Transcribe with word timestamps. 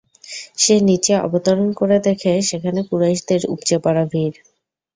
সে 0.57 0.75
নীচে 0.87 1.13
অবতরণ 1.19 1.69
করে 1.79 1.97
দেখে, 2.07 2.33
সেখানে 2.49 2.79
কুরাইশদের 2.89 3.41
উপচে 3.53 3.75
পড়া 3.83 4.03
ভীড়। 4.11 4.35